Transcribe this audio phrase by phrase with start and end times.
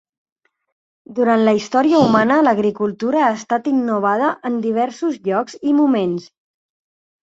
[1.19, 6.31] Durant la història humana l'agricultura ha estat innovada en diversos llocs i moments.